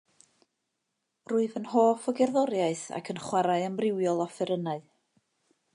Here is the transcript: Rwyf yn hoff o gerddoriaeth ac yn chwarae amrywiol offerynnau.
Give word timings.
Rwyf 1.31 1.57
yn 1.61 1.67
hoff 1.73 2.09
o 2.11 2.15
gerddoriaeth 2.21 2.85
ac 3.01 3.13
yn 3.15 3.23
chwarae 3.27 3.61
amrywiol 3.69 4.25
offerynnau. 4.29 4.83